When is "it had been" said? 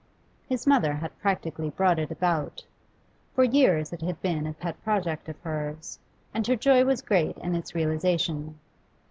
3.93-4.47